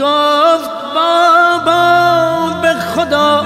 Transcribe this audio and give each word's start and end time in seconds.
گفت 0.00 0.70
بابا 0.94 2.60
به 2.62 2.74
خدا 2.74 3.44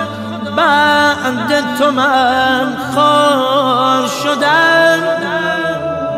بعد 0.57 1.65
تو 1.79 1.91
من 1.91 2.77
خار 2.95 4.09
شدم 4.23 5.01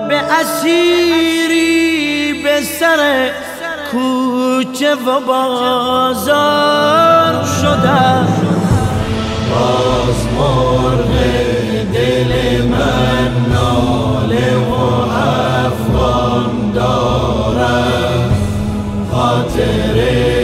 به 0.08 0.16
اسیری 0.16 1.72
به 2.42 2.62
سر 2.62 3.30
کوچه 3.92 4.94
و 4.94 5.20
بازار 5.26 7.44
شدم 7.60 8.28
باز 9.50 10.26
مرغ 10.38 11.10
دل 11.92 12.32
من 12.62 13.32
ناله 13.52 14.56
و 14.56 14.74
افغان 15.66 16.72
دارم 16.74 18.30
خاطر 19.12 20.35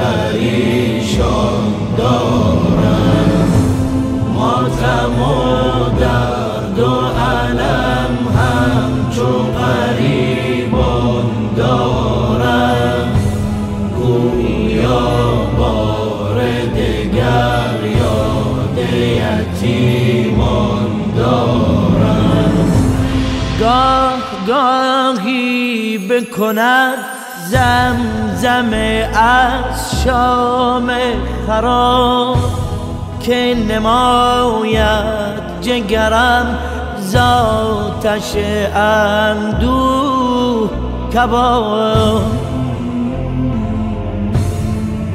پریشان 0.00 1.62
دارم. 1.98 3.48
ماتم 4.34 5.22
و 5.22 5.32
درد 6.00 6.78
و 6.78 6.82
علم 7.20 8.14
همچو 8.38 9.30
غریبان 9.58 11.28
دارم. 11.56 13.08
گویا 13.96 15.10
بار 15.58 16.36
دگر 16.76 17.80
یاد 18.00 18.78
یتیمان 19.18 20.90
دارم. 21.16 22.54
گاه 23.60 24.22
گاهی 24.46 25.98
بکند 25.98 27.09
زمزم 27.50 28.72
از 29.14 30.02
شام 30.04 30.90
خراب 31.46 32.36
که 33.20 33.56
نماید 33.68 35.60
جگرم 35.60 36.58
ذاتش 37.00 38.36
اندوه 38.74 40.70
کباب. 41.14 42.22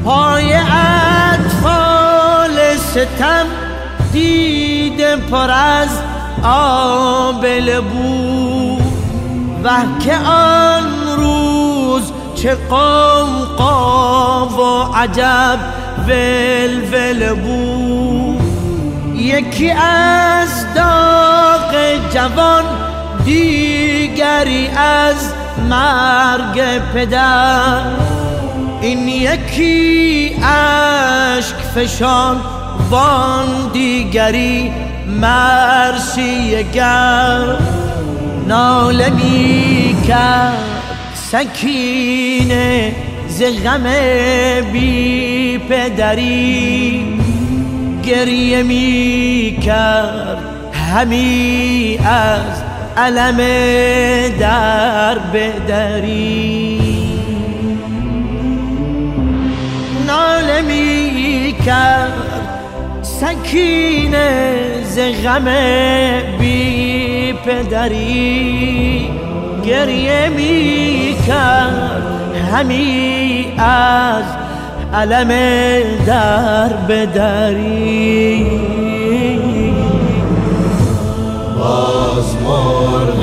پای 0.06 0.54
اطفال 1.34 1.96
ستم 2.78 3.46
دیده 4.14 5.16
پر 5.16 5.52
از 5.52 5.90
آبل 6.44 7.80
بود 7.80 8.84
و 9.64 9.70
که 10.00 10.16
آن 10.16 10.84
روز 11.18 12.12
چه 12.36 12.56
قوقا 12.70 14.48
و 14.48 14.94
عجب 14.96 15.60
ولول 16.08 17.34
بود. 17.34 18.42
یکی 19.16 19.72
از 19.72 20.74
داغ 20.76 21.76
جوان 22.14 22.64
دیگری 23.26 24.68
از 24.68 25.34
مرگ 25.70 26.82
پدر. 26.94 27.82
این 28.82 29.08
یکی 29.08 30.36
اشک 30.44 31.56
فشان 31.76 32.42
وان 32.90 33.70
دیگری 33.74 34.72
مرسی 35.08 36.64
گر 36.74 37.58
ناله 38.48 39.10
می 39.10 39.96
کرد. 40.08 40.75
سکینه 41.32 42.96
ز 43.28 43.44
غم 43.44 43.84
بی 44.74 45.58
پدری 45.58 47.06
گریه 48.04 48.64
می 48.64 49.58
کرد 49.62 50.38
همی 50.74 52.00
از 52.06 52.64
علم 52.98 53.38
در 54.40 55.20
بدری. 55.20 56.82
ناله 60.08 60.62
می 60.62 61.56
کرد 61.66 62.48
سکینه 63.02 64.60
ز 64.84 65.00
غم 65.00 65.46
بی 66.40 67.34
پدری. 67.46 69.10
گریه 69.66 70.30
می 70.30 71.16
کرد 71.28 72.04
همی 72.54 73.54
از 73.58 74.24
علم 74.94 75.30
در 76.06 76.68
بدری. 76.90 78.46
باز 81.60 82.36
مرغ 82.44 83.20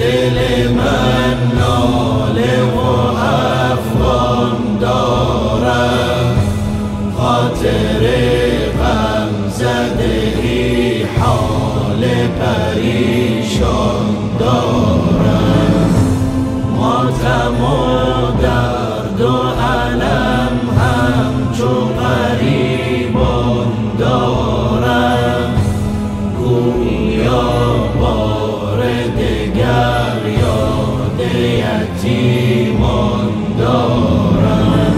دل 0.00 0.68
من 0.68 1.58
ناله 1.58 2.62
و 2.62 2.78
افغان 3.70 4.78
دارم 4.80 6.36
خاطر 7.18 8.02
غم 8.78 9.48
زده 9.50 11.08
حال 11.20 12.04
پریشان 12.40 14.06
دارم 14.38 15.01
ماتم 17.32 17.64
و 17.64 18.42
درد 18.42 19.20
و 19.20 19.38
علم 19.60 20.56
همچو 20.78 21.72
غریبان 22.00 23.66
دارم. 23.98 25.54
گویا 26.38 27.52
بار 28.00 28.78
دگر 29.18 30.22
یاد 30.40 31.20
یتیمان 31.34 33.32
دارم. 33.58 34.96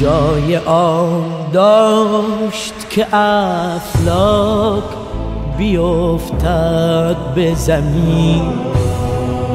جای 0.00 0.56
آن 0.56 1.22
داشت 1.52 2.74
که 2.90 3.06
افلاک 3.14 4.84
بیفتد 5.58 7.16
به 7.34 7.54
زمین. 7.54 8.42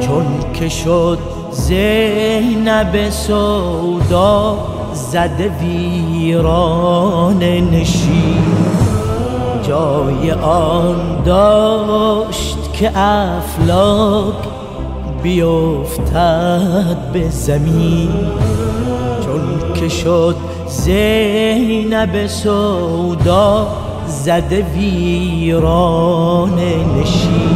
چون 0.00 0.26
که 0.54 0.68
شد 0.68 1.18
زینب 1.56 3.10
سودا 3.10 4.58
زده 4.94 5.50
ویران 5.60 7.38
نشین. 7.42 8.44
جای 9.68 10.30
آن 10.32 11.22
داشت 11.24 12.72
که 12.72 12.98
افلاک 12.98 14.34
بیفتد 15.22 16.96
به 17.12 17.30
زمین. 17.30 18.10
چون 19.24 19.72
که 19.74 19.88
شد 19.88 20.36
زینب 20.68 22.26
سودا 22.26 23.66
زده 24.06 24.66
ویران 24.74 26.54
نشین. 27.00 27.55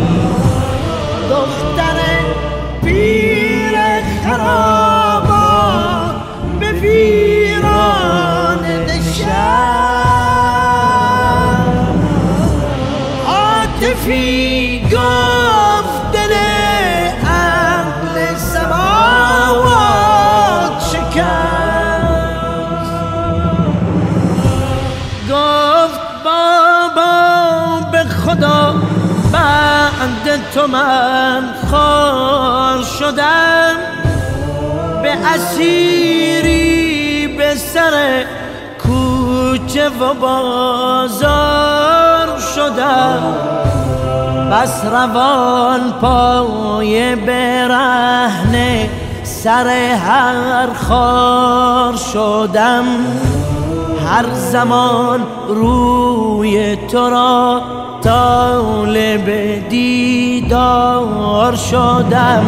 عاطفی 14.11 14.81
گفت 14.81 16.13
دل 16.13 16.35
اهل 17.25 18.37
سماوات 18.37 19.93
شکست. 20.93 22.21
گفت 25.31 26.01
بابا 26.25 27.81
به 27.93 28.05
خدا 28.05 28.75
بعد 29.33 30.41
تو 30.55 30.67
من 30.67 31.55
خار 31.71 32.83
شدم. 32.99 33.77
به 35.03 35.13
اسیری 35.35 37.27
به 37.39 37.55
سر 37.55 38.25
کوچه 38.83 39.89
و 39.89 40.15
بازار 40.15 42.10
شدم. 42.55 43.23
بس 44.53 44.85
روان 44.85 45.93
پای 46.01 47.17
برهنه 47.17 48.91
سر 49.23 49.69
هر 50.07 50.67
خار 50.89 51.97
شدم. 51.97 52.85
هر 54.07 54.25
زمان 54.35 55.21
روی 55.49 56.77
تو 56.77 57.11
را 57.11 57.63
طالب 58.03 59.29
دیدار 59.69 61.57
شدم. 61.57 62.45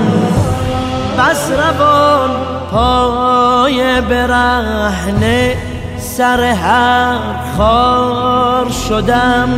بس 1.18 1.50
روان 1.50 2.30
پای 2.72 4.00
برهنه 4.00 5.71
سر 6.02 6.40
هر 6.40 7.18
خار 7.56 8.70
شدم 8.88 9.48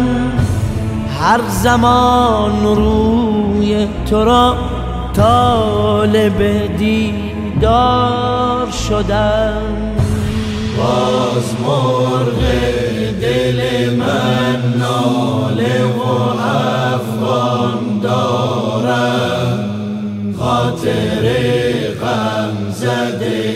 هر 1.20 1.41
زمان 1.49 2.76
روی 2.76 3.88
تو 4.11 4.25
را 4.25 4.56
طالب 5.17 6.67
دیدار 6.76 8.70
شدم. 8.70 9.62
باز 10.79 11.55
مرغ 11.67 12.41
دل 13.20 13.94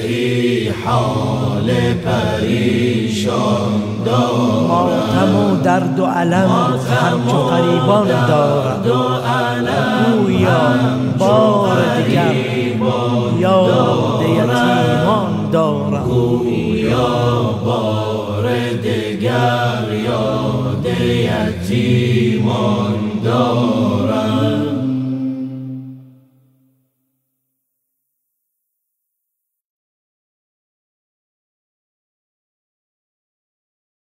ای 0.08 0.68
حال 0.68 1.70
پریشان 2.04 3.72
دارم. 4.04 4.66
ماتم 4.68 5.36
و 5.36 5.56
درد 5.62 6.00
و 6.00 6.06
علم 6.06 6.50
همچو 7.02 7.36
قریبان 7.36 8.08
دارم. 8.28 8.82
گویا 10.12 10.60
بار 11.18 11.78
دیگر 12.06 12.34
یاد 13.38 14.22
یتیمان 14.22 15.50
دارم. 15.52 16.04
گویا 16.04 17.08
بار 17.64 18.44
دگر 18.84 19.88
یاد 20.04 20.86
یتیمان 21.66 22.94
دارم. 23.24 23.77